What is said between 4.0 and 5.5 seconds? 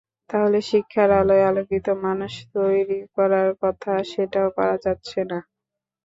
সেটাও পারা যাচ্ছে না।